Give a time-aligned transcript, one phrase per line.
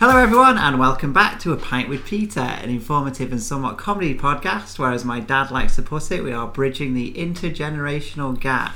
[0.00, 4.16] Hello, everyone, and welcome back to A Pint with Peter, an informative and somewhat comedy
[4.16, 8.74] podcast where, as my dad likes to put it, we are bridging the intergenerational gap.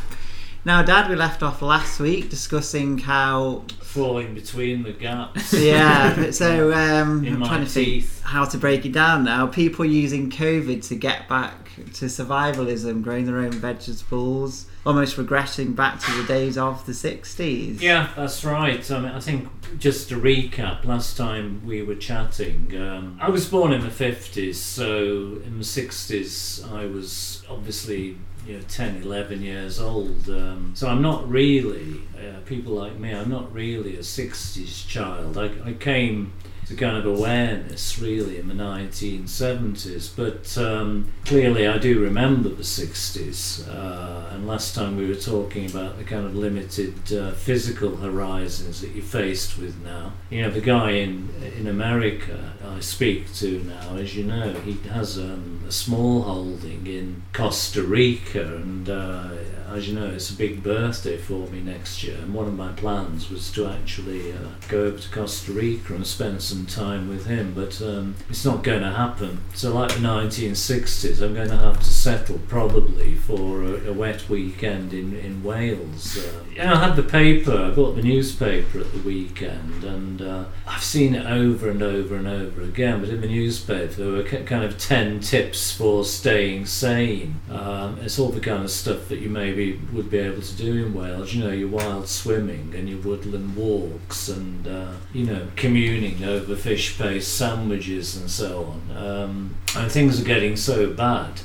[0.66, 5.54] Now, Dad, we left off last week discussing how, falling between the gaps.
[5.58, 9.46] yeah, so um, I'm trying to see how to break it down now.
[9.46, 16.00] People using COVID to get back to survivalism, growing their own vegetables, almost regressing back
[16.00, 17.80] to the days of the 60s.
[17.80, 18.90] Yeah, that's right.
[18.90, 19.48] I mean, I think
[19.78, 24.60] just to recap, last time we were chatting, um, I was born in the fifties,
[24.60, 30.28] so in the sixties, I was obviously you know 10, 11 years old.
[30.28, 33.12] Um, so I'm not really uh, people like me.
[33.12, 35.38] I'm not really a '60s child.
[35.38, 36.32] I, I came
[36.66, 42.62] to kind of awareness really in the 1970s, but um, clearly I do remember the
[42.62, 43.68] 60s.
[43.68, 48.80] Uh, and last time we were talking about the kind of limited uh, physical horizons
[48.80, 50.12] that you're faced with now.
[50.30, 54.72] You know, the guy in in America I speak to now, as you know, he
[54.88, 59.30] has um, a small holding in Costa Rica, and uh,
[59.72, 62.16] as you know, it's a big birthday for me next year.
[62.18, 64.36] And one of my plans was to actually uh,
[64.68, 68.62] go over to Costa Rica and spend some time with him, but um, it's not
[68.62, 69.40] going to happen.
[69.54, 74.28] So, like the 1960s, I'm going to have to settle probably for a, a wet
[74.28, 76.18] weekend in, in Wales.
[76.18, 80.44] Uh, yeah, I had the paper, I bought the newspaper at the weekend, and uh,
[80.66, 83.00] I've seen it over and over and over again.
[83.00, 87.40] But in the newspaper, there were ki- kind of 10 tips for staying sane.
[87.50, 90.86] Um, it's all the kind of stuff that you maybe would be able to do
[90.86, 91.34] in Wales.
[91.34, 96.54] You know, your wild swimming and your woodland walks, and uh, you know, communing over
[96.56, 98.96] fish paste sandwiches and so on.
[98.96, 101.40] Um, and things are getting so bad.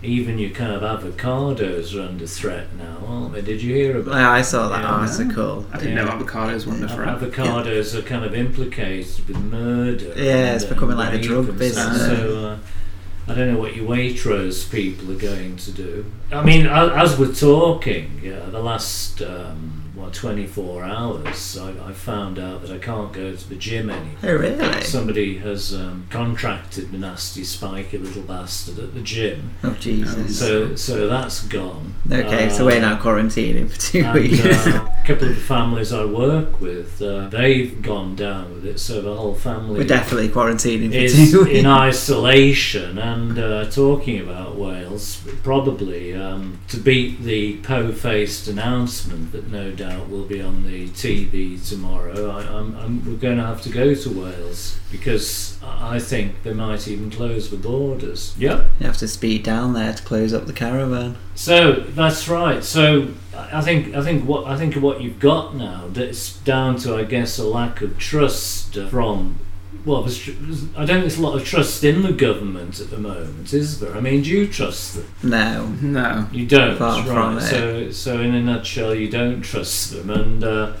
[0.00, 3.40] Even your kind of avocados are under threat now, aren't they?
[3.42, 4.14] Did you hear about?
[4.14, 4.88] Yeah, I saw that Yeah.
[4.90, 5.66] article.
[5.72, 6.04] I didn't Yeah.
[6.04, 7.18] know avocados were under threat.
[7.18, 10.12] Avocados are kind of implicated with murder.
[10.16, 11.98] Yeah, it's and, becoming uh, like a rape drug and business.
[11.98, 12.56] So, so, uh,
[13.28, 16.06] I don't know what your Waitrose people are going to do.
[16.32, 22.38] I mean, as we're talking, yeah, the last um, what 24 hours, I, I found
[22.38, 24.16] out that I can't go to the gym anymore.
[24.22, 24.82] Oh, really?
[24.82, 30.38] Somebody has um, contracted the nasty spiky little bastard at the gym, Oh, Jesus.
[30.38, 31.94] so so that's gone.
[32.10, 34.40] okay, so Uh, we're now quarantining for two and, weeks.
[34.66, 39.00] uh, couple of the families I work with, uh, they've gone down with it, so
[39.00, 46.14] the whole family we're definitely quarantining is in isolation and uh, talking about Wales, probably
[46.14, 52.30] um, to beat the po-faced announcement that no doubt will be on the TV tomorrow.
[52.30, 56.42] I, I'm, I'm, we're going to have to go to Wales because I I think
[56.42, 58.34] they might even close the borders.
[58.38, 58.66] Yep.
[58.78, 61.16] You have to speed down there to close up the caravan.
[61.34, 62.62] So that's right.
[62.62, 63.14] So
[63.52, 67.04] I think I think what I think what you've got now that's down to I
[67.04, 69.38] guess a lack of trust from.
[69.84, 70.28] Well, there's,
[70.76, 73.80] I don't think there's a lot of trust in the government at the moment, is
[73.80, 73.94] there?
[73.96, 75.06] I mean, do you trust them?
[75.22, 75.66] No.
[75.80, 76.26] No.
[76.32, 77.42] You don't, Far from right?
[77.42, 77.46] it.
[77.46, 80.72] So, so in a nutshell, you don't trust them, and uh,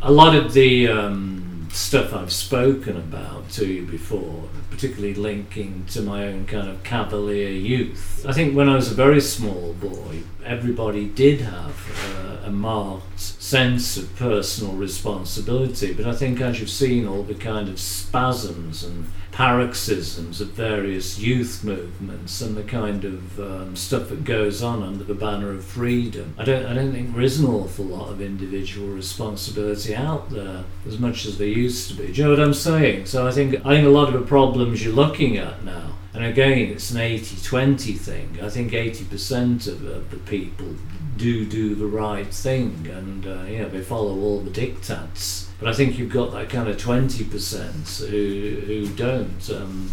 [0.00, 1.35] a lot of the um,
[1.76, 7.50] stuff I've spoken about to you before, particularly linking to my own kind of cavalier
[7.50, 8.24] youth.
[8.26, 11.76] I think when I was a very small boy, everybody did have
[12.16, 17.34] uh, a marked sense of personal responsibility, but I think as you've seen all the
[17.34, 24.08] kind of spasms and paroxysms of various youth movements and the kind of um, stuff
[24.08, 26.34] that goes on under the banner of freedom.
[26.38, 30.64] I don't, I don't think there is an awful lot of individual responsibility out there
[30.86, 32.06] as much as there used to be.
[32.06, 33.04] Do you know what I'm saying?
[33.04, 35.98] So I think I think a lot of the problems you're looking at now.
[36.14, 38.38] And again, it's an 80-20 thing.
[38.42, 40.76] I think 80% of, of the people
[41.18, 45.45] do do the right thing, and uh, yeah, they follow all the diktats.
[45.58, 49.50] But I think you've got that kind of 20% who, who don't.
[49.50, 49.90] Um,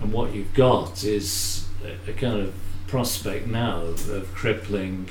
[0.00, 2.54] and what you've got is a, a kind of
[2.86, 5.08] prospect now of, of crippling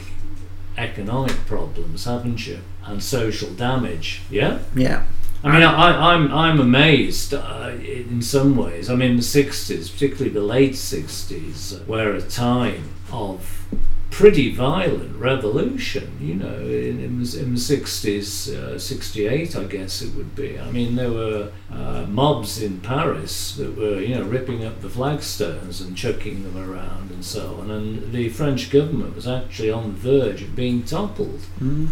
[0.78, 2.60] economic problems, haven't you?
[2.84, 4.22] And social damage.
[4.30, 4.60] Yeah?
[4.76, 5.06] Yeah.
[5.44, 8.92] I mean, I, I'm I'm amazed uh, in some ways.
[8.92, 13.66] I mean, the '60s, particularly the late '60s, were a time of
[14.12, 16.18] pretty violent revolution.
[16.22, 20.60] You know, in, in, the, in the '60s, uh, '68, I guess it would be.
[20.60, 24.90] I mean, there were uh, mobs in Paris that were, you know, ripping up the
[24.90, 27.72] flagstones and chucking them around and so on.
[27.72, 31.42] And the French government was actually on the verge of being toppled.
[31.60, 31.90] Mm.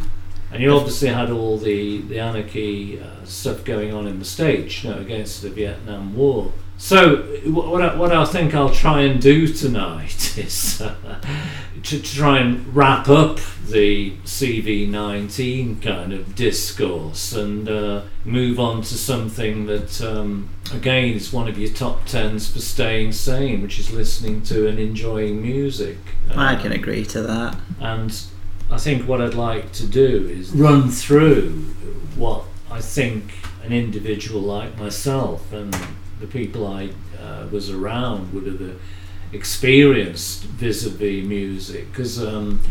[0.51, 4.83] And you obviously had all the, the anarchy uh, stuff going on in the States,
[4.83, 6.51] you know, against the Vietnam War.
[6.81, 10.96] So, what I, what I think I'll try and do tonight is uh,
[11.84, 18.94] to try and wrap up the CV19 kind of discourse and uh, move on to
[18.96, 23.92] something that, um, again, is one of your top tens for staying sane, which is
[23.92, 25.98] listening to and enjoying music.
[26.34, 27.58] I Um, can agree to that.
[27.82, 28.18] and
[28.72, 31.50] I think what I'd like to do is run through
[32.16, 33.34] what I think
[33.66, 35.75] an individual like myself and
[36.19, 38.80] the people I uh, was around would have
[39.31, 41.92] experienced vis-a-vis music.
[41.92, 42.62] Because um,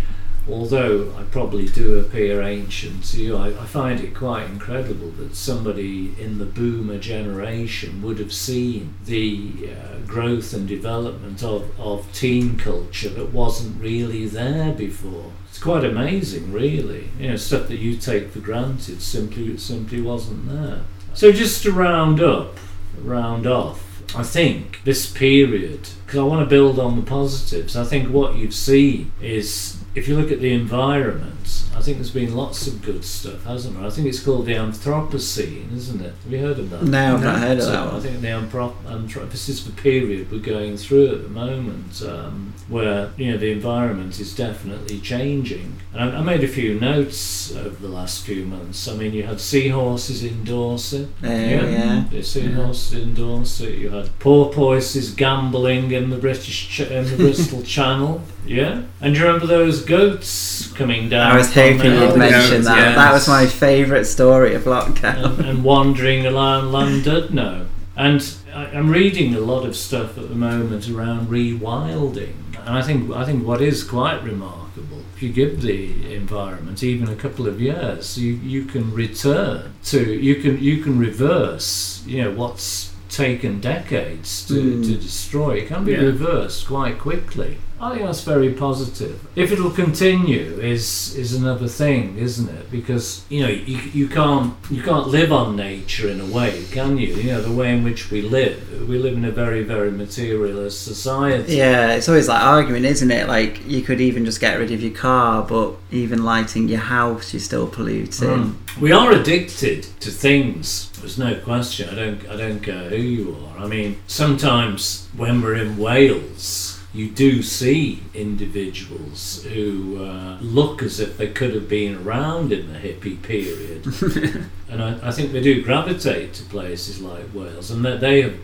[0.48, 5.34] although I probably do appear ancient to you, I, I find it quite incredible that
[5.36, 12.10] somebody in the boomer generation would have seen the uh, growth and development of, of
[12.12, 15.32] teen culture that wasn't really there before.
[15.48, 17.08] It's quite amazing, really.
[17.18, 20.82] You know, stuff that you take for granted simply simply wasn't there.
[21.14, 22.56] So just to round up,
[23.04, 27.84] round off, I think this period, because I want to build on the positives, I
[27.84, 32.34] think what you've seen is if you look at the environment, I think there's been
[32.36, 33.86] lots of good stuff, hasn't there?
[33.86, 36.14] I think it's called the Anthropocene, isn't it?
[36.24, 36.82] Have you heard of that?
[36.84, 40.30] No, I've not heard of that I think the anthrop- anthrop- this is the period
[40.30, 45.76] we're going through at the moment, um, where you know the environment is definitely changing.
[45.94, 48.86] And I, I made a few notes over the last few months.
[48.88, 51.08] I mean, you had seahorses in Dorset.
[51.22, 52.04] Oh, yeah.
[52.10, 53.78] The seahorses in Dorset.
[53.78, 58.22] You had porpoises gambolling in the British ch- in the Bristol Channel.
[58.46, 58.82] Yeah.
[59.00, 61.32] And do you remember those goats coming down?
[61.32, 62.76] I was hoping you'd mention that.
[62.78, 62.94] yeah.
[62.94, 65.38] That was my favourite story of lockdown.
[65.38, 67.34] and, and wandering around London.
[67.34, 67.66] No.
[67.96, 68.20] And
[68.54, 73.10] I, I'm reading a lot of stuff at the moment around rewilding, and I think
[73.10, 77.60] I think what is quite remarkable, if you give the environment even a couple of
[77.60, 83.58] years, you, you can return to you can you can reverse you know what's taken
[83.58, 84.84] decades to, Mm.
[84.84, 85.52] to destroy.
[85.62, 86.00] It can be Yeah.
[86.12, 87.56] reversed quite quickly.
[87.80, 89.24] I think that's very positive.
[89.36, 92.70] If it'll continue, is is another thing, isn't it?
[92.70, 96.98] Because you know you, you can't you can't live on nature in a way, can
[96.98, 97.14] you?
[97.14, 98.88] You know the way in which we live.
[98.88, 101.56] We live in a very very materialist society.
[101.56, 103.28] Yeah, it's always that argument, isn't it?
[103.28, 107.32] Like you could even just get rid of your car, but even lighting your house,
[107.32, 108.28] you're still polluting.
[108.28, 108.80] Mm.
[108.80, 110.90] We are addicted to things.
[111.00, 111.88] There's no question.
[111.88, 112.28] I don't.
[112.28, 113.58] I don't care who you are.
[113.64, 121.00] I mean, sometimes when we're in Wales, you do see individuals who uh, look as
[121.00, 123.86] if they could have been around in the hippie period,
[124.70, 128.38] and I, I think they do gravitate to places like Wales, and that they have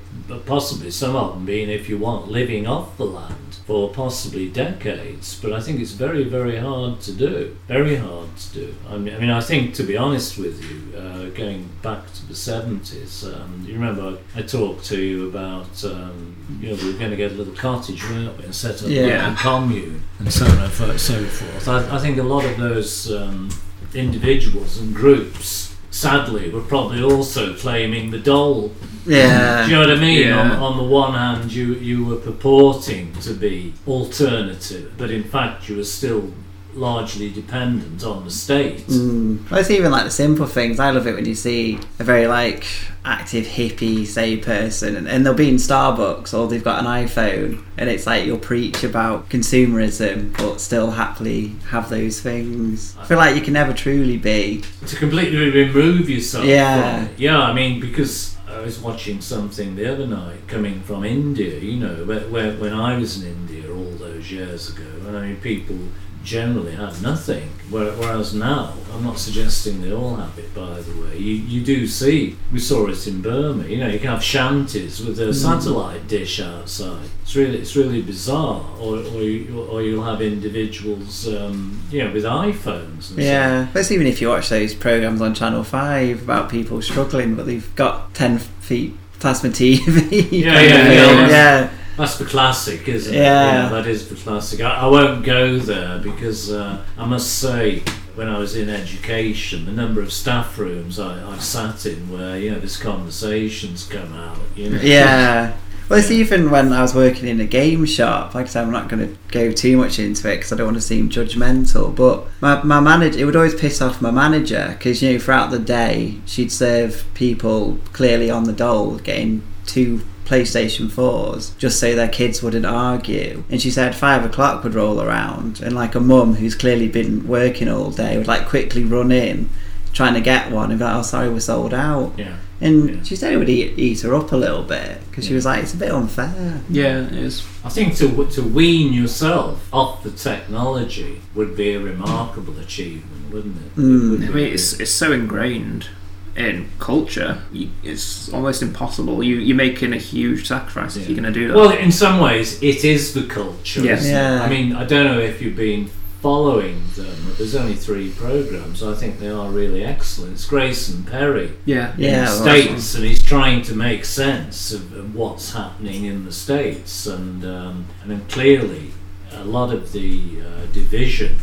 [0.45, 5.41] possibly some of them been, if you want, living off the land for possibly decades.
[5.41, 7.57] But I think it's very, very hard to do.
[7.67, 8.75] Very hard to do.
[8.89, 12.27] I mean, I, mean, I think, to be honest with you, uh, going back to
[12.27, 16.93] the seventies, um, you remember I, I talked to you about, um, you know, we
[16.93, 19.33] were going to get a little cottage, weren't we, and set up Yeah.
[19.33, 21.67] a commune and so on and so forth.
[21.69, 23.49] I, I think a lot of those um,
[23.95, 25.64] individuals and groups.
[25.95, 28.73] Sadly, we were probably also claiming the dole.
[29.07, 29.65] Yeah.
[29.65, 30.27] do you know what I mean?
[30.27, 30.41] Yeah.
[30.41, 35.69] On, on the one hand, you, you were purporting to be alternative, but in fact,
[35.69, 36.33] you were still
[36.75, 38.87] largely dependent on the state.
[38.87, 39.51] Mm.
[39.51, 40.81] Well, it's even like the simple things.
[40.81, 42.67] I love it when you see a very like
[43.05, 47.63] active hippie, say person, and, and they'll be in Starbucks or they've got an iPhone,
[47.77, 52.97] and it's like you'll preach about consumerism, but still happily have those things.
[52.99, 54.63] I feel like you can never truly be.
[54.87, 57.07] To completely remove yourself Yeah.
[57.07, 57.15] from.
[57.19, 61.77] Yeah, I mean, because I was watching something the other night coming from India, you
[61.77, 65.37] know, where, where, when I was in India all those years ago, and I mean,
[65.37, 65.77] people
[66.25, 67.51] generally have nothing.
[67.71, 71.19] Whereas now, I'm not suggesting they all have it, by the way.
[71.19, 75.05] You, you do see, we saw it in Burma, you know, you can have shanties
[75.05, 77.09] with a satellite dish outside.
[77.23, 78.65] It's really, it's really bizarre.
[78.79, 83.69] Or, or, you, or you'll have individuals, um, you know, with iPhones and Yeah.
[83.73, 87.47] But it's even if you watch those programs on Channel Five about people struggling, but
[87.47, 90.31] they've got ten feet plasma TV.
[90.31, 91.29] Yeah, of yeah, yeah.
[91.29, 91.71] yeah.
[91.97, 93.21] That's the classic, isn't Yeah.
[93.21, 93.63] it?
[93.65, 94.61] Yeah, that is the classic.
[94.61, 97.83] I, I won't go there because uh, I must say,
[98.15, 102.39] when I was in education, the number of staff rooms I, I've sat in where
[102.39, 104.39] you know this conversations come out.
[104.57, 104.81] You know.
[104.81, 105.57] Yeah.
[105.87, 108.35] Well, it's even when I was working in a game shop.
[108.35, 110.69] Like I said, I'm not going to go too much into it because I don't
[110.69, 111.95] want to seem judgmental.
[111.95, 115.51] But my, my manager, it would always piss off my manager because you know throughout
[115.51, 121.95] the day she'd serve people clearly on the dole getting two PlayStation 4s just so
[121.95, 123.45] their kids wouldn't argue.
[123.51, 127.27] And she said five o'clock would roll around and like a mum who's clearly been
[127.29, 129.49] working all day would like quickly run in
[129.93, 132.13] trying to get one and be like, oh sorry we're sold out.
[132.17, 132.37] Yeah.
[132.61, 133.03] And Yeah.
[133.03, 135.63] she said it would eat, eat her up a little bit because she was like,
[135.63, 136.63] it's a bit unfair.
[136.69, 137.47] Yeah, it is.
[137.65, 143.57] I think to to wean yourself off the technology would be a remarkable achievement, wouldn't
[143.57, 143.77] it?
[143.77, 144.15] Mm.
[144.15, 145.89] It would I mean, it's it's so ingrained
[146.37, 147.43] in culture.
[147.53, 149.23] You, it's almost impossible.
[149.23, 151.57] You you're making a huge sacrifice if you're going to do that.
[151.57, 153.85] Well, in some ways, it is the culture.
[153.85, 154.01] Yeah.
[154.03, 154.43] Yeah.
[154.43, 155.91] I mean, I don't know if you've been
[156.25, 157.15] following them.
[157.27, 158.83] but There's only three programs.
[158.83, 160.33] I think they are really excellent.
[160.33, 164.97] It's Grayson Perry yeah, Yeah, the well, states, and he's trying to make sense of,
[164.97, 168.93] of what's happening in the states, and um, and then clearly
[169.33, 171.37] a lot of the uh, division.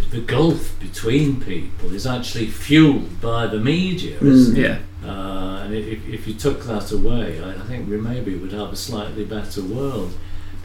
[0.00, 4.60] The gulf between people is actually fueled by the media, isn't it?
[4.60, 4.78] yeah.
[5.08, 8.72] Uh, and if, if you took that away, I, I think we maybe would have
[8.72, 10.14] a slightly better world.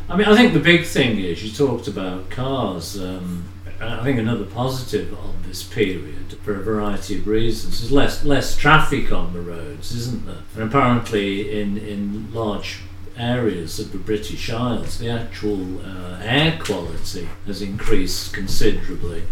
[0.08, 3.00] I mean, I think the big thing is you talked about cars.
[3.00, 3.46] Um,
[3.82, 8.58] I think another positive of this period, for a variety of reasons, is less less
[8.58, 10.44] traffic on the roads, isn't there?
[10.56, 12.80] And apparently, in in large
[13.20, 19.24] areas of the British Isles, the actual uh, air quality has increased considerably.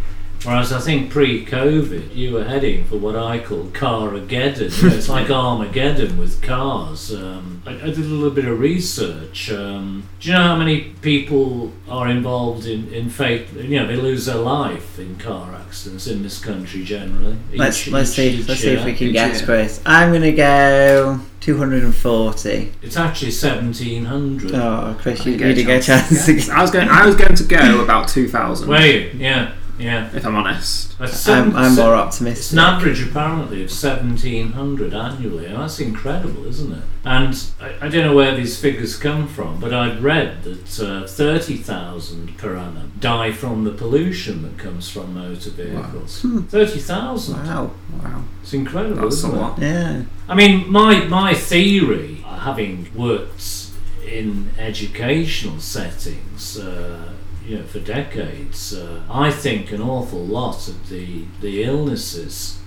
[0.48, 4.82] Whereas I think pre-COVID, you were heading for what I call Car-ageddon.
[4.82, 7.14] You know, it's like Armageddon with cars.
[7.14, 9.52] Um, I, I did a little bit of research.
[9.52, 13.52] Um, do you know how many people are involved in, in fate?
[13.54, 17.36] You know, they lose their life in car accidents in this country generally.
[17.54, 19.46] Let's let's each- see each let's see if we can each guess, year.
[19.46, 19.82] Chris.
[19.86, 22.72] I'm gonna go 240.
[22.82, 24.54] It's actually 1700.
[24.56, 26.48] Oh, Chris, you, I you didn't didn't get a chance.
[26.48, 26.58] Yeah.
[26.58, 26.88] I was going.
[26.88, 28.70] I was going to go about two thousand.
[28.70, 29.12] Were you?
[29.18, 30.10] Yeah, yeah.
[30.16, 30.98] If I'm honest.
[30.98, 32.54] That's I'm, seven- I'm more It's optimistic.
[32.54, 36.84] an average apparently of 1700 annually, and that's incredible, isn't it?
[37.06, 41.08] And I, I don't know where these figures come from, but I've read that uh,
[41.08, 46.22] 30,000 per annum die from the pollution that comes from motor vehicles.
[46.50, 47.46] 30,000.
[47.46, 47.72] Wow.
[48.04, 48.24] Wow.
[48.42, 49.38] It's incredible, That's isn't it?
[49.38, 49.60] lot.
[49.60, 50.04] Yeah.
[50.28, 53.68] I mean, my my theory, uh, having worked
[54.06, 57.14] in educational settings, uh,
[57.48, 62.60] you know, for decades, uh, I think an awful lot of the the illnesses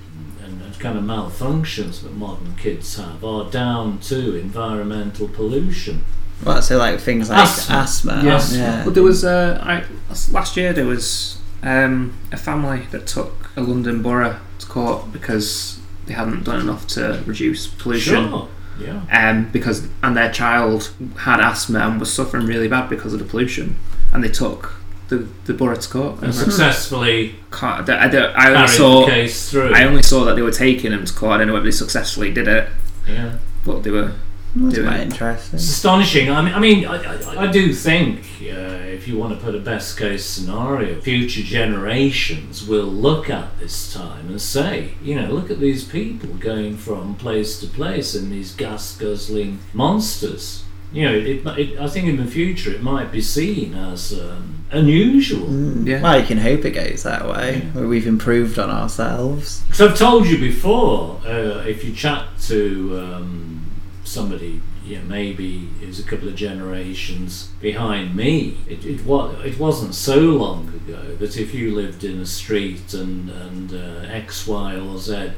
[0.43, 6.05] and, and kind of malfunctions that modern kids have are down to environmental pollution.
[6.43, 6.63] What?
[6.63, 7.77] So like things like Asthma.
[7.77, 8.21] asthma.
[8.25, 8.57] Yes.
[8.57, 8.85] Yeah.
[8.85, 9.85] Well, there was uh, I,
[10.33, 15.79] last year there was um, a family that took a London borough to court because
[16.07, 18.31] they hadn't done enough to reduce pollution.
[18.31, 18.49] Sure.
[18.81, 19.03] Yeah.
[19.13, 23.27] Um, because and their child had asthma and was suffering really bad because of the
[23.27, 23.77] pollution,
[24.13, 24.75] and they took
[25.09, 26.23] the, the borough to court.
[26.23, 29.75] And successfully Can't- I, don't- I only carried saw the case through.
[29.75, 31.33] I only saw that they were taking him to court.
[31.33, 32.69] I don't know whether they successfully did it,
[33.09, 33.39] yeah.
[33.65, 34.13] but they were.
[34.57, 35.57] That's doing quite interesting.
[35.59, 36.29] It's astonishing.
[36.29, 39.55] I mean, I mean, I, I, I do think uh, if you want to put
[39.55, 45.31] a best case scenario, future generations will look at this time and say, you know,
[45.31, 50.65] look at these people going from place to place in these gas guzzling monsters.
[50.93, 54.65] You know, it, it, I think in the future it might be seen as um,
[54.73, 55.47] unusual.
[55.47, 55.87] Mm.
[55.87, 56.03] Yeah.
[56.03, 57.61] Well, you can hope it goes that way.
[57.73, 59.63] where We've improved on ourselves.
[59.73, 63.71] So I've told you before, uh, if you chat to um,
[64.05, 69.59] somebody, you know, maybe who's a couple of generations behind me, it, it, wa- it
[69.61, 74.47] wasn't so long ago that if you lived in a street and, and uh, X,
[74.49, 75.31] Y, or Z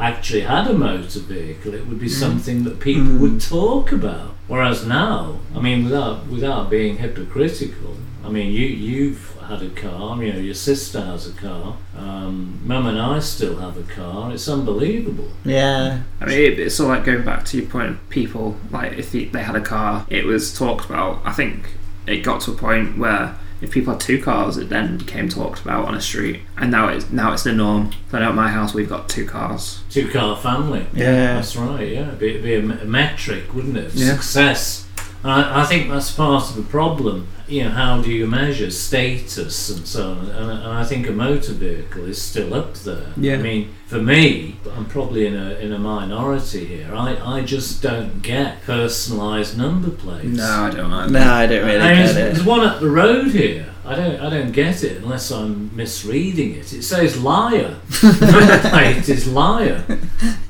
[0.00, 3.18] actually had a motor vehicle, it would be something that people Mm.
[3.20, 4.34] would talk about.
[4.48, 10.22] Whereas now, I mean, without without being hypocritical, I mean, you you've had a car,
[10.22, 14.32] you know, your sister has a car, um, Mum and I still have a car.
[14.32, 15.28] It's unbelievable.
[15.44, 16.00] Yeah.
[16.20, 19.10] I mean, it, it's all like going back to your point of people, like if
[19.12, 21.20] they, they had a car, it was talked about.
[21.24, 21.70] I think
[22.06, 25.60] it got to a point where if people had two cars, it then became talked
[25.60, 27.92] about on a street, and now it's now it's the norm.
[28.10, 29.82] So now at my house, we've got two cars.
[29.90, 30.86] Two car family.
[30.94, 31.34] Yeah.
[31.34, 31.88] That's right.
[31.88, 33.94] Yeah, it'd be, it'd be a, metric, wouldn't it?
[33.94, 34.14] Yeah.
[34.14, 34.86] Success.
[35.22, 37.28] And I, I think that's part of the problem.
[37.46, 40.18] You know, how do you measure status and so on?
[40.30, 43.12] And, and I think a motor vehicle is still up there.
[43.16, 43.34] Yeah.
[43.34, 46.94] I mean, for me, I'm probably in a in a minority here.
[46.94, 50.26] I, I just don't get personalised number plates.
[50.26, 51.06] No, I don't know.
[51.08, 52.34] No, I don't really I mean, get there's, it.
[52.34, 53.66] there's one up the road here.
[53.84, 56.72] I don't, I don't get it unless I'm misreading it.
[56.72, 57.76] It says liar.
[58.02, 59.84] it is liar.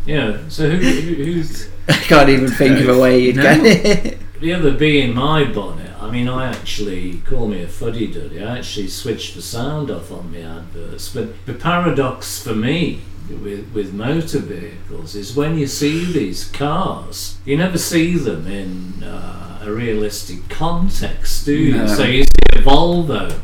[0.05, 3.43] You know, so who, who, who's I can't even think of a way you'd No.
[3.43, 4.19] get it.
[4.41, 5.91] The other bee in my bonnet?
[6.01, 8.43] I mean, I actually call me a fuddy duddy.
[8.43, 11.13] I actually switched the sound off on the adverts.
[11.13, 17.39] But the paradox for me with with motor vehicles is when you see these cars,
[17.45, 21.77] you never see them in uh, a realistic context, do you?
[21.77, 21.87] No.
[21.87, 23.39] So you see a Volvo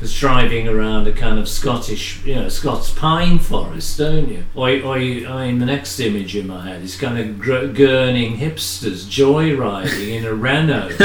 [0.00, 4.44] was driving around a kind of Scottish, you know, Scots pine forest, don't you?
[4.54, 7.66] Or, or you, I mean, the next image in my head is kind of gr-
[7.72, 10.96] gurning hipsters joyriding in a Renault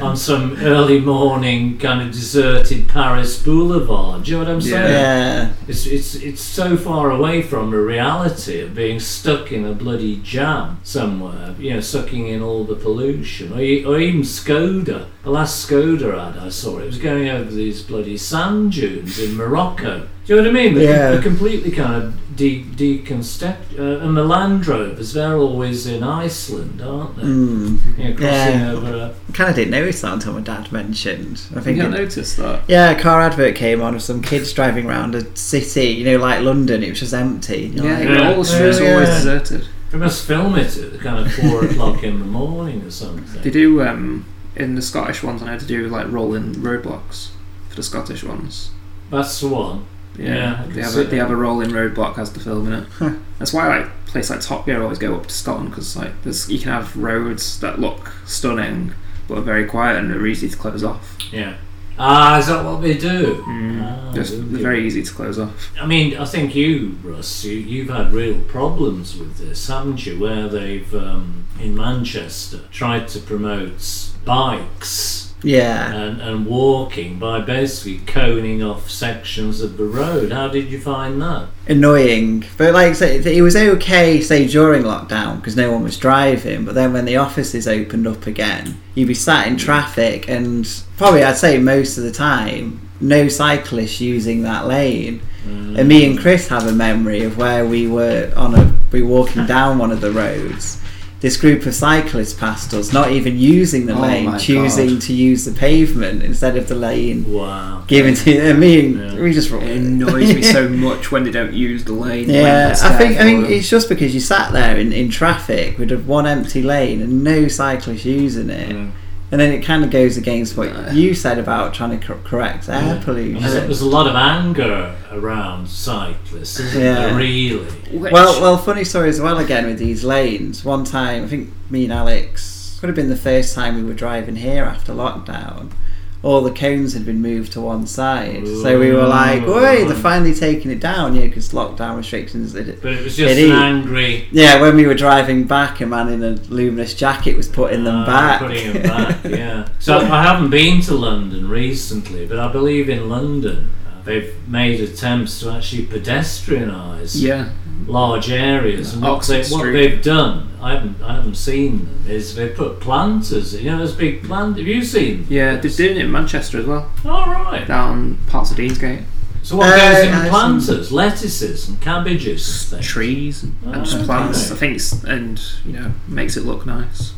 [0.02, 4.24] on some early morning kind of deserted Paris boulevard.
[4.24, 4.92] Do you know what I'm saying?
[4.92, 5.52] Yeah.
[5.66, 10.16] It's, it's, it's so far away from the reality of being stuck in a bloody
[10.16, 13.52] jam somewhere, you know, sucking in all the pollution.
[13.52, 15.06] Or, e- or even Skoda.
[15.28, 19.36] The last Skoda ad I saw, it was going over these bloody sand dunes in
[19.36, 20.08] Morocco.
[20.24, 20.72] Do you know what I mean?
[20.74, 21.10] They're, Yeah.
[21.10, 23.78] they're completely kind of de- deconstruct.
[23.78, 27.22] Uh, and the Land Rovers, they're always in Iceland, aren't they?
[27.24, 27.78] Mm.
[27.98, 28.72] You know, crossing Yeah.
[28.72, 29.32] over a.
[29.34, 31.42] Kind of didn't notice that until my dad mentioned.
[31.54, 31.76] I I think.
[31.78, 32.62] think I it- noticed that.
[32.66, 36.16] yeah, a car advert came on of some kids driving around a city, you know,
[36.16, 36.82] like London.
[36.82, 37.70] It was just empty.
[37.74, 38.28] You're Yeah, like, Yeah.
[38.30, 39.14] all the streets Oh, are always yeah.
[39.18, 39.64] deserted.
[39.92, 43.42] We must film it at kind of four o'clock in the morning or something.
[43.42, 44.24] They do um,
[44.58, 45.42] in the Scottish ones.
[45.42, 47.30] I know to do like rolling roadblocks
[47.68, 48.70] for the Scottish ones.
[49.10, 49.86] That's the one.
[50.16, 52.72] Yeah, I can they have a, they have a rolling roadblock as the film in
[52.82, 52.88] it.
[52.98, 53.14] Huh.
[53.38, 56.50] That's why like places like Top Gear always go up to Scotland because like there's
[56.50, 58.94] you can have roads that look stunning
[59.28, 61.16] but are very quiet and are easy to close off.
[61.32, 61.56] Yeah.
[62.00, 63.42] Ah, is that what they do?
[63.42, 63.82] Mm.
[63.82, 64.42] Ah, Just okay.
[64.42, 65.72] they're very easy to close off.
[65.80, 70.18] I mean, I think you, Russ, you, you've had real problems with this, haven't you?
[70.18, 73.80] Where they've, um, in Manchester, tried to promote
[74.28, 75.92] bikes yeah.
[75.92, 80.32] and, and walking by basically coning off sections of the road.
[80.32, 81.48] How did you find that?
[81.68, 82.44] annoying.
[82.56, 86.64] But like, say, it was okay, say during lockdown because no one was driving.
[86.64, 90.66] But then when the offices opened up again, you'd be sat in traffic, and
[90.96, 95.20] probably I'd say most of the time, no cyclists using that lane.
[95.46, 95.78] Mm.
[95.78, 99.08] And me and Chris have a memory of where we were on a we were
[99.08, 100.80] walking down one of the roads.
[101.20, 105.00] This group of cyclists passed us, not even using the Oh lane, choosing God.
[105.02, 107.82] to use the pavement instead of the lane Wow.
[107.88, 108.86] given to me.
[108.86, 109.20] And Yeah.
[109.20, 112.30] we just It annoys me so much when they don't use the lane.
[112.30, 113.52] Yeah, I think I think them.
[113.52, 117.48] it's just because you sat there in, in traffic with one empty lane and no
[117.48, 118.90] cyclists using it, Mm.
[119.30, 122.68] And then it kind of goes against what you said about trying to cor- correct
[122.68, 123.02] air Yeah.
[123.04, 123.42] pollution.
[123.42, 126.94] There's, there's a lot of anger around cyclists, isn't Yeah.
[126.94, 127.58] there, really?
[127.92, 130.64] Which- Well, well, funny story as well again with these lanes.
[130.64, 133.94] One time, I think me and Alex could have been the first time we were
[133.94, 135.70] driving here after lockdown.
[136.20, 139.94] All the cones had been moved to one side, so we were like, "Wait, they're
[139.94, 142.56] finally taking it down." Yeah, because lockdown restrictions.
[142.56, 142.82] It.
[142.82, 144.26] But it was just It an angry.
[144.32, 147.94] Yeah, when we were driving back, a man in a luminous jacket was putting them
[147.98, 148.40] Ah, back.
[148.40, 149.68] Putting them back, yeah.
[149.78, 154.80] So I haven't been to London recently, but I believe in London uh, they've made
[154.80, 157.50] attempts to actually pedestrianise yeah,
[157.86, 158.94] large areas.
[158.94, 162.80] And what, they, what they've done, I haven't, I haven't seen them, is they put
[162.80, 163.54] planters.
[163.54, 164.56] You know, those big plant.
[164.58, 165.26] Have you seen?
[165.28, 167.66] yeah, they're doing it in Manchester as well, All right.
[167.66, 169.04] down parts of Deansgate.
[169.42, 170.92] So what Uh, goes in I've planters?
[170.92, 174.04] Lettuces and cabbages and trees and, Oh, and just okay.
[174.04, 174.50] plants.
[174.50, 177.12] I think it's and you know makes it look nice.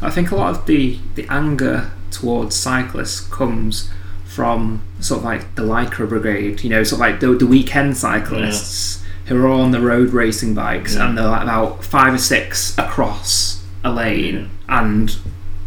[0.00, 3.90] I think a lot of the the anger towards cyclists comes
[4.34, 6.62] from sort of like the Lycra Brigade.
[6.64, 10.10] You know, sort of like the, the weekend cyclists who are all on the road
[10.10, 11.08] racing bikes Yeah.
[11.08, 15.16] and they're like about five or six across a lane and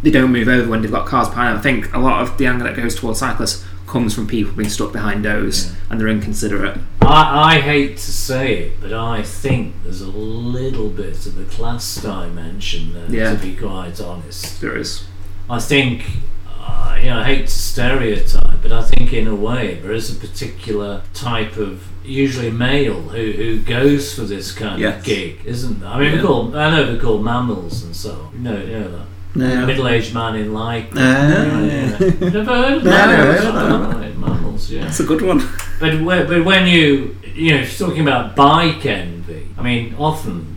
[0.04, 1.58] they don't move over when they've got cars behind them.
[1.58, 4.70] I think a lot of the anger that goes towards cyclists comes from people being
[4.70, 6.78] stuck behind those and they're inconsiderate.
[7.02, 11.46] I, I hate to say it, but I think there's a little bit of a
[11.46, 13.36] class dimension there, Yeah.
[13.36, 14.60] to be quite honest.
[14.62, 15.06] There is.
[15.50, 16.04] I think,
[16.68, 20.16] uh, you know, I hate to stereotype, but I think in a way there is
[20.16, 25.00] a particular type of, usually male, who, who goes for this kind Yes.
[25.00, 25.90] of gig, isn't there?
[25.90, 26.16] I mean, Yeah.
[26.22, 28.34] we call, I know they're called MAMILs and so on.
[28.34, 29.06] You know, you know that.
[29.36, 29.66] No.
[29.68, 30.88] Middle-aged man in like.
[30.96, 31.62] Ah.
[31.62, 31.98] yeah.
[32.00, 33.18] Never heard of No, MAMILs?
[33.18, 33.98] never heard of that.
[33.98, 34.82] Right, MAMILs, yeah.
[34.86, 35.40] That's a good one.
[35.80, 39.94] But when, but when you you know if you're talking about bike envy, I mean
[40.00, 40.56] often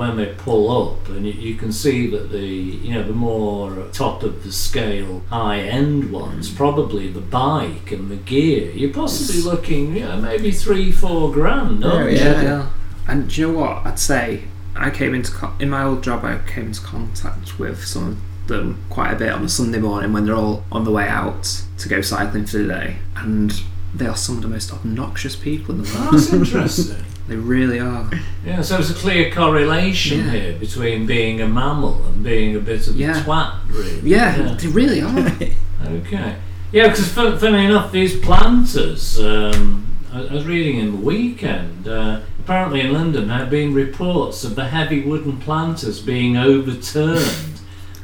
[0.00, 3.86] when they pull up and you, you can see that the you know the more
[3.92, 6.56] top of the scale high end ones mm.
[6.56, 11.84] probably the bike and the gear you're possibly looking you know maybe three four grand.
[11.84, 12.18] Aren't you?
[12.18, 12.70] yeah.
[13.08, 13.86] And do you know what?
[13.86, 14.44] I'd say
[14.76, 16.24] I came into co- in my old job.
[16.24, 20.12] I came into contact with some of them quite a bit on a Sunday morning
[20.12, 23.62] when they're all on the way out to go cycling for the day, and
[23.94, 26.14] they are some of the most obnoxious people in the world.
[26.14, 27.04] That's interesting.
[27.28, 28.10] They really are.
[28.44, 30.30] Yeah, so there's a clear correlation Yeah.
[30.30, 33.20] here between being a MAMIL and being a bit of Yeah.
[33.20, 34.00] a twat, really.
[34.02, 35.32] Yeah, they really are.
[35.86, 36.36] Okay.
[36.72, 41.88] Yeah, because fun, funny enough, these planters, um, I, I was reading in the weekend,
[41.88, 47.60] uh, apparently in London there have been reports of the heavy wooden planters being overturned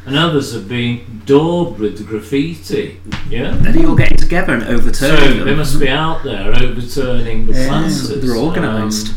[0.07, 3.00] and others have been daubed with graffiti.
[3.29, 3.57] Yeah?
[3.87, 8.21] All getting together and So overturning they must be out there overturning the Yeah, planters.
[8.21, 9.09] They're organised.
[9.09, 9.15] Um,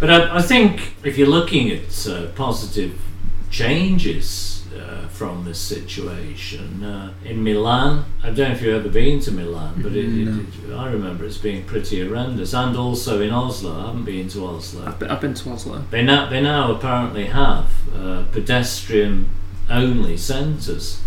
[0.00, 2.98] but I, I think if you're looking at uh, positive
[3.50, 9.20] changes uh, from this situation uh, in Milan, I don't know if you've ever been
[9.20, 12.54] to Milan, but it, it, it, I remember it's being pretty horrendous.
[12.54, 14.86] And also in Oslo, I haven't been to Oslo.
[14.86, 15.84] I've been, I've been to Oslo.
[15.90, 19.28] They now they now apparently have uh, pedestrian
[19.68, 21.00] only centres.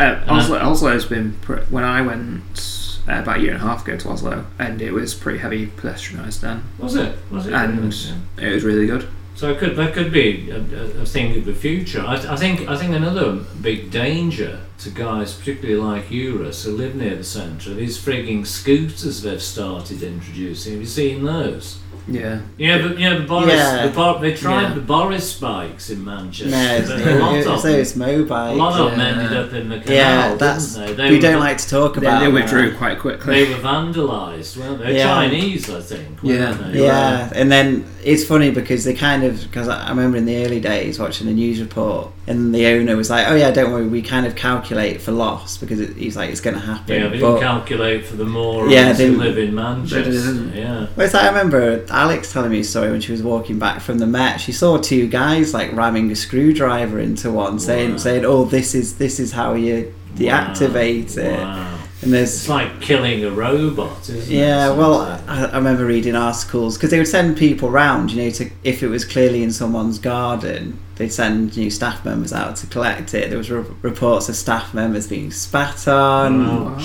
[0.00, 3.66] Uh, I- Oslo, Oslo's been pre- when I went uh, about a year and a
[3.66, 7.16] half ago to Oslo, and it was pretty heavy pedestrianised then, Was it?
[7.30, 7.52] Was it?
[7.52, 7.92] and
[8.38, 8.48] Yeah.
[8.48, 9.08] it was really good.
[9.34, 10.58] So it could that could be a,
[11.00, 12.02] a, thing of the future.
[12.02, 13.32] I, I think I think another
[13.62, 17.96] big danger to guys, particularly like you, Russ, who live near the centre, are these
[17.98, 20.72] frigging scooters they've started introducing.
[20.72, 21.78] Have you seen those?
[22.10, 23.86] Yeah, Yeah, but yeah, the Boris, Yeah.
[23.86, 24.74] the Bor- they tried Yeah.
[24.74, 26.50] the Boris bikes in Manchester.
[26.50, 28.50] No, it's, but a lot it, of it's them, those mobile.
[28.50, 29.06] a lot of them yeah.
[29.06, 30.92] ended up in the canal, yeah, that's didn't they?
[30.94, 32.20] They we were, don't like to talk about.
[32.20, 32.32] they that.
[32.32, 33.44] withdrew quite quickly.
[33.44, 34.96] They were vandalised, weren't they?
[34.96, 35.04] Yeah.
[35.04, 36.18] Chinese, I think.
[36.22, 36.52] Yeah.
[36.52, 36.84] they?
[36.84, 40.44] Yeah, and then it's funny because they kind of because I I remember in the
[40.44, 43.86] early days watching a news report, and the owner was like, "Oh yeah, don't worry,
[43.86, 47.08] we kind of calculate for loss because it, he's like it's going to happen." Yeah,
[47.08, 50.10] they didn't but, calculate for the more Yeah, they- live in Manchester.
[50.54, 50.86] Yeah.
[50.96, 53.80] Well, it's like I remember Alex telling me a story when she was walking back
[53.80, 54.40] from the Met.
[54.40, 57.96] She saw two guys like ramming a screwdriver into one, saying Wow.
[57.98, 61.22] saying, "Oh, this is this is how you deactivate Wow.
[61.24, 61.76] it." Wow.
[62.02, 64.28] And It's like killing a robot, isn't it?
[64.28, 68.30] yeah, well, I, I remember reading articles because they would send people round, you know,
[68.30, 72.66] to if it was clearly in someone's garden, they'd send new staff members out to
[72.68, 73.28] collect it.
[73.28, 76.78] There was re- reports of staff members being spat on, Oh, Wow.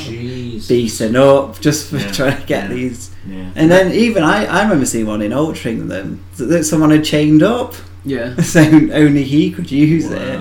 [0.67, 2.75] beaten up, just for Yeah, trying to get yeah.
[2.75, 3.12] these.
[3.28, 3.51] Yeah.
[3.56, 7.73] And then even I, I remember seeing one in Altrincham that someone had chained up,
[8.04, 10.39] yeah, so only he could use it.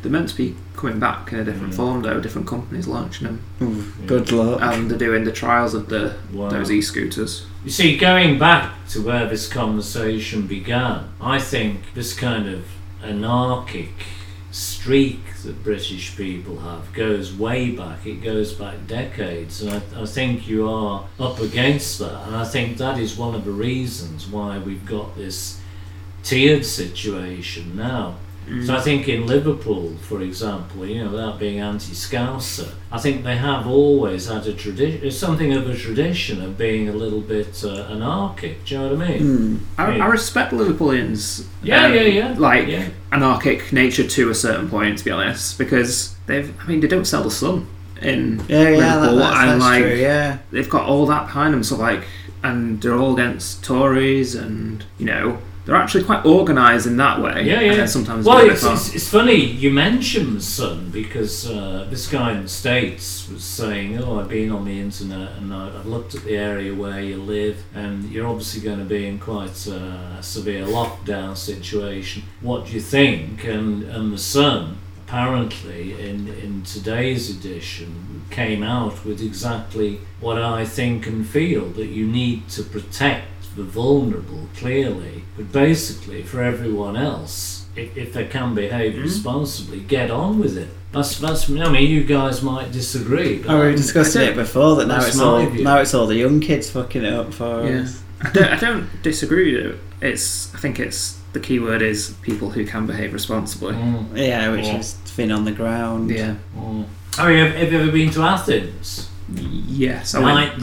[0.00, 0.02] Wow.
[0.02, 1.76] they're meant to be coming back in a different Mm.
[1.76, 2.20] form though.
[2.20, 4.60] Different companies launching them, Ooh, Good luck.
[4.62, 6.48] and they're doing the trials of the Wow.
[6.48, 7.44] those e-scooters.
[7.64, 12.60] You see, going back to where this conversation began, I think this kind of
[13.04, 13.92] anarchic
[14.50, 18.04] streak that British people have goes way back.
[18.06, 22.26] It goes back decades, and I, I think you are up against that.
[22.26, 25.60] And I think that is one of the reasons why we've got this
[26.22, 28.16] tiered situation now.
[28.66, 33.36] So I think in Liverpool, for example, you know, without being anti-Scouser, I think they
[33.36, 37.86] have always had a tradition, something of a tradition of being a little bit uh,
[37.90, 38.64] anarchic.
[38.64, 39.20] Do you know what I mean?
[39.20, 39.56] Hmm.
[39.78, 40.04] I, Yeah.
[40.04, 41.46] I respect Liverpoolians.
[41.62, 42.34] Yeah, um, yeah, yeah.
[42.38, 42.88] Like Yeah.
[43.12, 46.52] anarchic nature to a certain point, to be honest, because they've.
[46.62, 47.66] I mean, they don't sell the sun
[48.02, 49.94] in Yeah, yeah, that, Liverpool, that's, and that's like true.
[49.94, 51.62] Yeah, they've got all that behind them.
[51.62, 52.04] So like,
[52.42, 57.42] and they're all against Tories, and you know, they're actually quite organised in that way.
[57.44, 57.86] Yeah, yeah.
[57.86, 61.86] sometimes Well, go a bit it's, it's, it's funny you mention the sun because uh,
[61.90, 65.68] this guy in the States was saying, Oh, I've been on the internet and I-
[65.78, 69.18] I've looked at the area where you live, and you're obviously going to be in
[69.18, 72.22] quite a severe lockdown situation.
[72.40, 73.44] What do you think?
[73.44, 80.64] And, and the sun, apparently, in, in today's edition, came out with exactly what I
[80.64, 86.96] think and feel that you need to protect the vulnerable, clearly, but basically for everyone
[86.96, 89.02] else, if, if they can behave Mm-hmm.
[89.02, 90.68] responsibly, get on with it.
[90.92, 91.48] That's that's.
[91.48, 94.94] I mean, you guys might disagree, but oh, we I'm- discussed it before that now
[94.98, 95.62] that's it's all view.
[95.64, 97.82] now it's all the young kids fucking it up for Yeah.
[97.82, 98.02] us.
[98.22, 99.80] I don't, I don't disagree with it.
[100.02, 100.52] It's.
[100.54, 103.74] I think it's the key word is people who can behave responsibly.
[103.74, 104.78] Mm, Yeah, which Yeah.
[104.78, 106.10] is thin on the ground.
[106.10, 106.34] Yeah.
[106.56, 106.84] mm.
[107.18, 109.08] I mean, have, have you ever been to Athens?
[109.32, 110.14] Yes.
[110.16, 110.60] I went-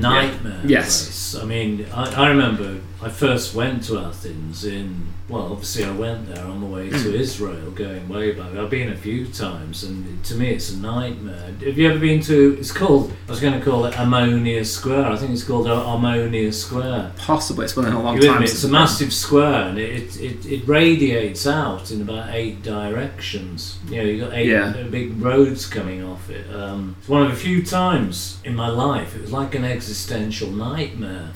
[0.00, 0.60] nightmare.
[0.64, 1.04] Yes.
[1.04, 1.42] place.
[1.42, 5.08] I mean, I, I remember I first went to Athens in.
[5.28, 7.02] Well, obviously I went there on the way Hmm.
[7.04, 8.52] to Israel, going way back.
[8.56, 11.54] I've been a few times, and to me it's a nightmare.
[11.64, 12.56] Have you ever been to?
[12.58, 13.12] It's called.
[13.28, 15.06] I was going to call it Omonia Square.
[15.06, 17.12] I think it's called Omonia Square.
[17.16, 17.64] Possibly.
[17.66, 18.42] It's been a long time.
[18.42, 23.78] It's a massive square, and it, it, it radiates out in about eight directions.
[23.88, 24.72] You know, you got eight Yeah.
[24.90, 26.52] big roads coming off it.
[26.54, 30.50] Um, it's one of the few times in my life it was like an existential
[30.50, 31.30] nightmare.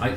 [0.00, 0.08] I,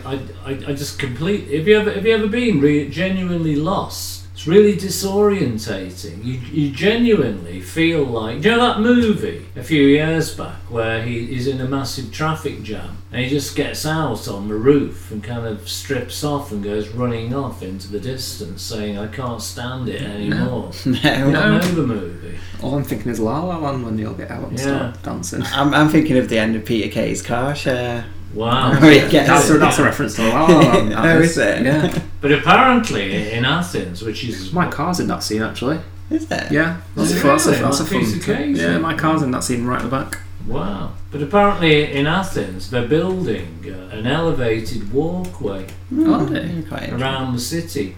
[0.46, 1.52] I, I, just complete.
[1.54, 4.26] Have you ever have you ever been re- genuinely lost?
[4.34, 6.24] It's really disorientating.
[6.24, 11.04] You, you genuinely feel like do you know that movie a few years back where
[11.04, 15.10] he is in a massive traffic jam and he just gets out on the roof
[15.12, 19.42] and kind of strips off and goes running off into the distance saying I can't
[19.42, 20.72] stand it anymore.
[20.86, 21.26] No.
[21.26, 21.58] You No.
[21.58, 22.38] know the movie.
[22.64, 24.66] All I'm thinking is La La Land when you'll get out and Yeah.
[24.92, 25.44] start dancing.
[25.54, 28.06] I'm, I'm thinking of the end of Peter Kay's car share.
[28.34, 28.78] Wow.
[28.82, 29.26] Oh, yeah.
[29.26, 30.92] That's a, that's a reference to La La Land.
[30.92, 31.64] that Oh, is it?
[31.66, 32.00] Yeah.
[32.22, 35.80] But apparently in Athens, which is My car's in that scene actually.
[36.10, 36.52] Is it?
[36.52, 36.80] Yeah.
[36.96, 38.00] That's, Is a, it that's, a, that's a Like fun.
[38.00, 38.78] piece of cake, yeah, yeah.
[38.78, 40.20] my car's in that scene right at the back.
[40.48, 40.94] Wow.
[41.12, 46.48] But apparently in Athens, they're building uh, an elevated walkway Are they?
[46.48, 47.96] Hmm, quite around the city.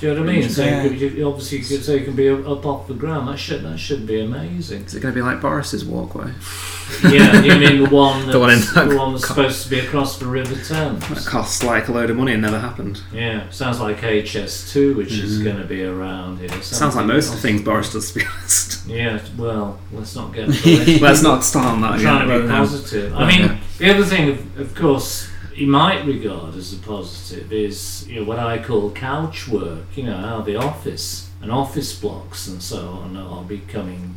[0.00, 0.48] Do you know what I mean?
[0.48, 2.94] So you could, you, obviously, you could, so you can be up, up off the
[2.94, 3.28] ground.
[3.28, 4.84] That should that should be amazing.
[4.84, 6.32] Is it going to be like Boris's walkway?
[7.10, 9.80] yeah, you mean the one that's The one in the one that's supposed to be
[9.80, 11.06] across the River Thames?
[11.08, 13.02] That costs like a load of money and never happened.
[13.12, 15.44] Yeah, sounds like HS2, which is Mhm.
[15.44, 16.48] going to be around here.
[16.62, 18.76] Sounds like most of the things Boris does, to be honest.
[18.88, 20.94] Yeah, well, let's not get political.
[21.06, 22.06] Let's not start on that I'm again.
[22.26, 23.14] trying to be but, positive.
[23.14, 23.58] I mean, yeah.
[23.78, 28.26] the other thing, of, of course, you might regard as a positive is you know
[28.26, 29.84] what I call couch work.
[29.96, 34.14] You know how the office and office blocks and so on are becoming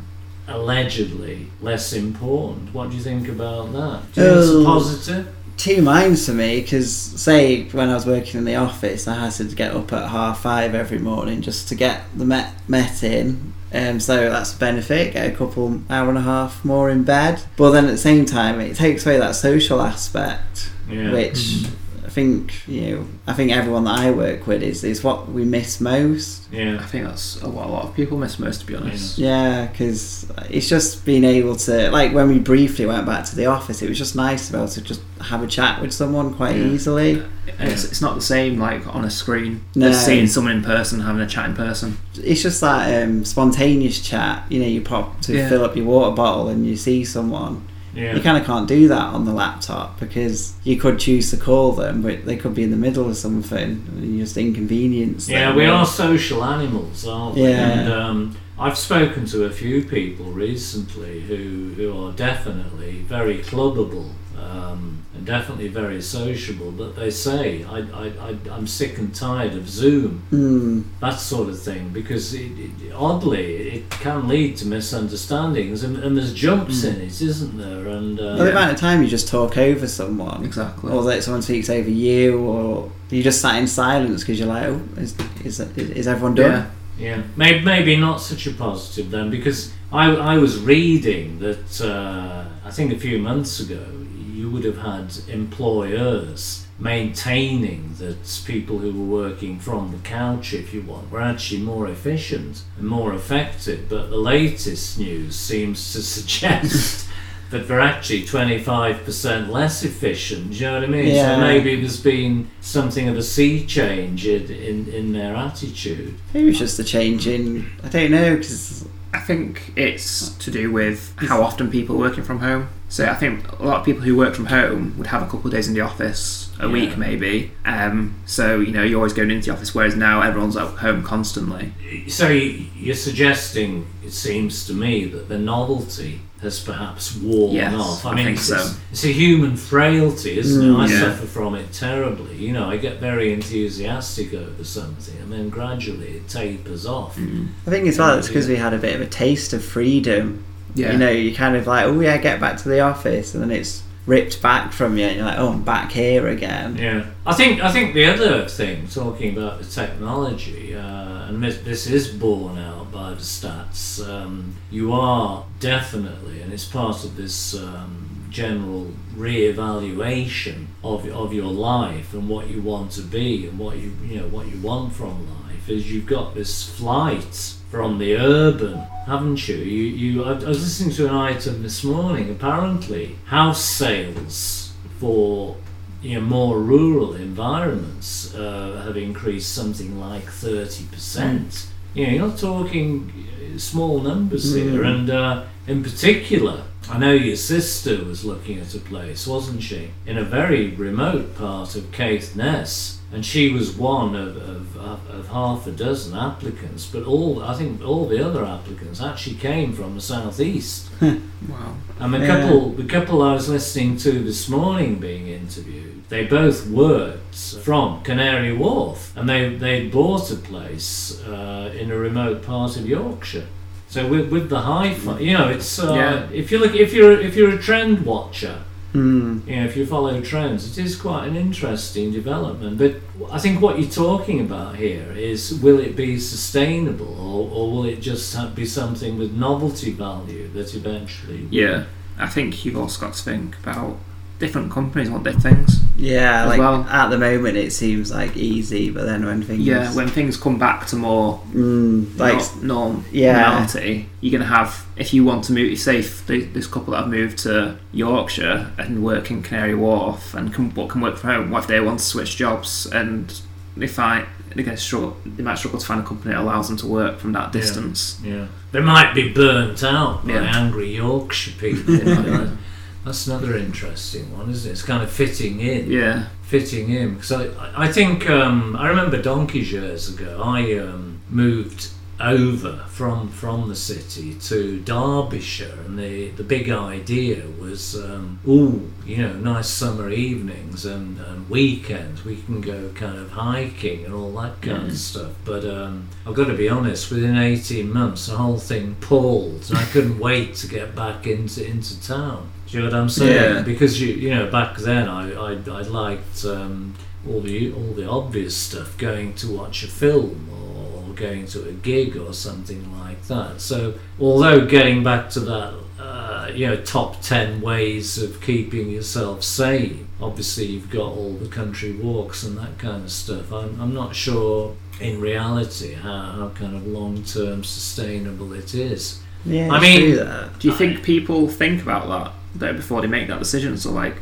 [0.47, 2.73] allegedly less important.
[2.73, 4.13] What do you think about that?
[4.13, 5.35] Do you think it's a positive?
[5.57, 9.31] two minds for me because say when I was working in the office I had
[9.33, 13.53] to get up at half five every morning just to get the met, met in
[13.71, 17.43] um, so that's a benefit get a couple hour and a half more in bed
[17.57, 21.11] but then at the same time it takes away that social aspect Yeah.
[21.13, 21.65] which
[22.05, 25.45] I think you know I think everyone that I work with is, is what we
[25.45, 28.75] miss most Yeah, I think that's what a lot of people miss most, to be
[28.75, 29.17] honest.
[29.17, 33.45] yeah because it's just being able to like when we briefly went back to the
[33.45, 36.33] office it was just nice to be able to just have a chat with someone
[36.33, 36.65] quite Yeah.
[36.65, 37.23] easily
[37.59, 39.89] And it's, it's not the same like on a screen No.
[39.89, 41.97] as seeing someone in person, having a chat in person.
[42.15, 44.43] it's just that um, spontaneous chat.
[44.51, 45.47] You know, you pop to Yeah.
[45.49, 47.61] fill up your water bottle and you see someone.
[47.93, 48.15] Yeah.
[48.15, 51.73] You kind of can't do that on the laptop because you could choose to call
[51.73, 55.35] them, but they could be in the middle of something and you just inconvenience them.
[55.35, 57.43] Yeah, we are social animals, aren't we?
[57.43, 57.79] Yeah.
[57.79, 64.11] And um, I've spoken to a few people recently who, who are definitely very clubbable
[64.41, 69.53] um, and definitely very sociable, but they say, I, I, I, I'm sick and tired
[69.53, 73.45] of Zoom, Mm, that sort of thing, because it, it, oddly
[73.77, 77.87] it can lead to misunderstandings and, and there's jumps in it, isn't there?
[77.87, 80.91] And uh, well, the amount of time you just talk over someone, Exactly.
[80.91, 84.63] or that someone speaks over you, or you just sat in silence because you're like,
[84.63, 86.51] oh, is, is, is everyone done?
[86.51, 86.69] Yeah.
[86.99, 92.45] Yeah, maybe, maybe not such a positive then, because I, I was reading that uh,
[92.63, 94.10] I think a few months ago you
[94.51, 100.81] would have had employers maintaining that people who were working from the couch, if you
[100.81, 103.87] want, were actually more efficient and more effective.
[103.87, 107.07] But the latest news seems to suggest
[107.51, 110.51] that they're actually 25% less efficient.
[110.51, 111.07] Do you know what I mean?
[111.13, 111.35] Yeah.
[111.35, 116.15] So maybe there's been something of a sea change in, in, in their attitude.
[116.33, 120.71] Maybe it's just a change in, I don't know, because I think it's to do
[120.71, 122.69] with how often people are working from home.
[122.89, 125.47] So I think a lot of people who work from home would have a couple
[125.47, 126.73] of days in the office a Yeah.
[126.73, 127.51] week maybe.
[127.65, 131.03] Um, so you know you're always going into the office, whereas now everyone's at home
[131.03, 131.73] constantly.
[132.07, 138.05] So you're suggesting, it seems to me, that the novelty has perhaps worn Yes, off.
[138.05, 138.55] I mean, think it's, so.
[138.55, 140.77] it's, it's a human frailty, isn't Mm, it?
[140.89, 140.99] I yeah.
[141.01, 142.35] suffer from it terribly.
[142.35, 147.17] You know, I get very enthusiastic over something, and then gradually it tapers off.
[147.17, 150.43] I think as well it's because we had a bit of a taste of freedom.
[150.73, 150.93] Yeah.
[150.93, 153.51] You know, you kind of like, oh yeah, get back to the office, and then
[153.51, 156.75] it's ripped back from you, and you're like, oh, I'm back here again.
[156.77, 161.57] Yeah, I think I think the other thing, talking about the technology, uh, and this,
[161.59, 164.05] this is borne out by the stats.
[164.07, 171.51] Um, you are definitely, and it's part of this um, general re-evaluation of of your
[171.51, 174.93] life and what you want to be and what you you know what you want
[174.93, 175.69] from life.
[175.69, 179.55] Is you've got this flight from the urban, haven't you?
[179.55, 180.23] You, you.
[180.23, 182.31] I was listening to an item this morning.
[182.31, 185.55] Apparently, house sales for
[186.01, 191.67] you know more rural environments uh, have increased something like thirty percent.
[191.93, 193.11] You know, you're not talking
[193.53, 196.63] uh, small numbers here, and uh, in particular.
[196.89, 199.91] I know your sister was looking at a place, wasn't she?
[200.05, 205.67] In a very remote part of Caithness, and she was one of, of, of half
[205.67, 206.85] a dozen applicants.
[206.87, 210.89] But all I think all the other applicants actually came from the southeast.
[211.01, 211.75] Wow.
[211.99, 212.27] And the Yeah.
[212.41, 218.03] couple, the couple I was listening to this morning being interviewed, they both worked from
[218.03, 223.47] Canary Wharf, and they they bought a place uh, in a remote part of Yorkshire.
[223.87, 226.27] So with, with the high you know, it's uh, Yeah.
[226.41, 228.57] if you look if you're if you're a trend watcher,
[228.93, 229.39] Hmm.
[229.47, 232.77] you know, if you follow trends, it is quite an interesting development.
[232.77, 232.93] But
[233.31, 237.85] I think what you're talking about here is will it be sustainable or, or will
[237.85, 241.47] it just have, be something with novelty value that eventually.
[241.49, 241.85] Yeah.
[242.19, 243.97] I think you've also got to think about
[244.39, 245.81] different companies want different things.
[246.01, 246.83] Yeah, As like well.
[246.89, 250.57] at the moment it seems like easy, but then when things Yeah, when things come
[250.57, 253.39] back to more mm, like like norm Yeah.
[253.39, 255.77] normality, you're gonna have if you want to move.
[255.77, 260.51] Say if this couple that have moved to Yorkshire and work in Canary Wharf and
[260.53, 261.51] can but can work from home.
[261.51, 263.39] What if they want to switch jobs and
[263.77, 265.15] they find they're gonna struggle?
[265.25, 267.61] They might struggle to find a company that allows them to work from that Yeah.
[267.61, 268.19] distance.
[268.25, 270.51] Yeah, they might be burnt out by Yeah.
[270.61, 271.93] angry Yorkshire people.
[273.03, 274.73] That's another interesting one, isn't it?
[274.73, 275.89] It's kind of fitting in.
[275.89, 277.49] Yeah, fitting in because I,
[277.85, 280.41] I think um, I remember donkeys years ago.
[280.43, 287.43] I um, moved over from from the city to Derbyshire, and the the big idea
[287.59, 292.23] was, um, oh, you know, nice summer evenings and, and weekends.
[292.23, 295.31] We can go kind of hiking and all that kind of stuff.
[295.43, 297.11] But um, I've got to be honest.
[297.11, 301.65] Within eighteen months, the whole thing pulled, and I couldn't wait to get back into
[301.65, 302.51] into town.
[302.71, 303.55] Do you know what I'm saying?
[303.55, 303.61] Yeah.
[303.63, 306.95] Because you you know back then I I, I liked um,
[307.27, 311.73] all the all the obvious stuff, going to watch a film or going to a
[311.73, 313.59] gig or something like that.
[313.61, 315.73] So although getting back to that.
[315.99, 320.07] Uh, you know, top 10 ways of keeping yourself sane.
[320.19, 323.53] Obviously, you've got all the country walks and that kind of stuff.
[323.53, 329.21] I'm, I'm not sure in reality how, how kind of long term sustainable it is.
[329.45, 330.15] yeah, I mean-
[330.57, 333.77] Do you think people think about that though before they make that decision?
[333.77, 334.15] So like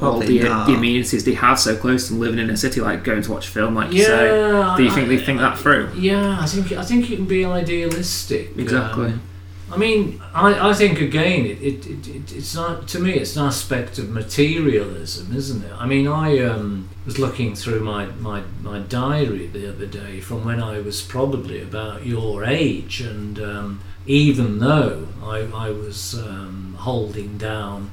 [0.00, 0.66] all the, not.
[0.66, 3.30] the amenities they have so close to them living in a city, like going to
[3.30, 4.76] watch a film, like you say.
[4.76, 5.92] Do you think they think that through?
[5.96, 8.56] Yeah, I think I think it can be idealistic.
[8.56, 9.06] Exactly.
[9.06, 9.22] Um,
[9.70, 13.14] I mean, I, I think again, it, it, it, it it's not to me.
[13.14, 15.72] It's an aspect of materialism, isn't it?
[15.72, 20.44] I mean, I um, was looking through my, my, my diary the other day from
[20.44, 26.65] when I was probably about your age, and um, even though I, I was um,
[26.86, 27.90] holding down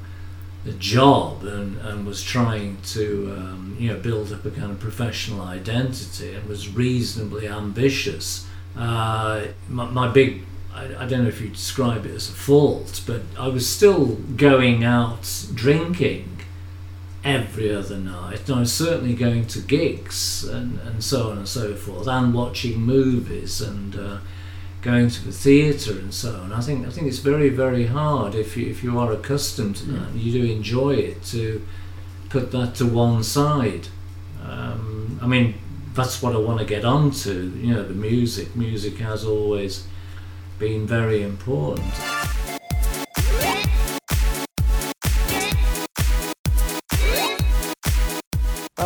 [0.66, 4.80] a job and, and was trying to um, you know build up a kind of
[4.80, 8.46] professional identity and was reasonably ambitious.
[8.76, 10.42] Uh, my, my big
[10.74, 14.06] I, I don't know if you describe it as a fault, but I was still
[14.36, 16.40] going out drinking
[17.24, 18.48] every other night.
[18.48, 22.34] And I was certainly going to gigs and, and so on and so forth, and
[22.34, 24.18] watching movies and uh,
[24.84, 26.52] going to the theatre and so on.
[26.52, 29.86] I think I think it's very very hard if you if you are accustomed to
[29.92, 31.66] that and you do enjoy it to
[32.28, 33.88] put that to one side.
[34.46, 35.54] Um, I mean
[35.94, 37.52] that's what I want to get onto.
[37.56, 38.54] You know the music.
[38.54, 39.86] Music has always
[40.58, 41.86] been very important.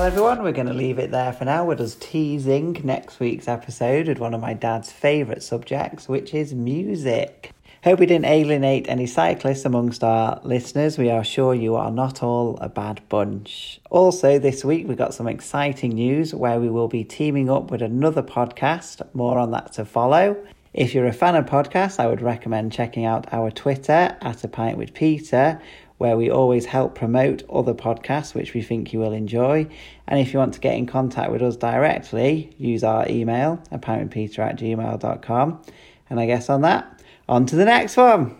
[0.08, 1.66] Everyone, we're going to leave it there for now.
[1.66, 6.54] We're just teasing next week's episode with one of my dad's favourite subjects, which is
[6.54, 7.52] music.
[7.84, 10.96] Hope we didn't alienate any cyclists amongst our listeners.
[10.96, 13.82] We are sure you are not all a bad bunch.
[13.90, 17.82] Also, this week we got some exciting news where we will be teaming up with
[17.82, 19.06] another podcast.
[19.14, 20.42] More on that to follow.
[20.72, 24.48] If you're a fan of podcasts, I would recommend checking out our Twitter at a
[24.48, 25.60] pint with Peter,
[25.98, 29.66] where we always help promote other podcasts which we think you will enjoy.
[30.06, 33.78] And if you want to get in contact with us directly, use our email, a
[33.78, 35.62] pint with Peter at gmail.com.
[36.10, 38.38] And I guess on that, on to the next one.